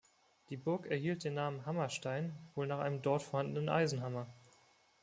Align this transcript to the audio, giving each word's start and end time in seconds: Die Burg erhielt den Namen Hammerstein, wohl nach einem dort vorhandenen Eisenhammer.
Die 0.49 0.57
Burg 0.57 0.87
erhielt 0.87 1.23
den 1.23 1.35
Namen 1.35 1.63
Hammerstein, 1.67 2.35
wohl 2.55 2.65
nach 2.65 2.79
einem 2.79 3.03
dort 3.03 3.21
vorhandenen 3.21 3.69
Eisenhammer. 3.69 4.25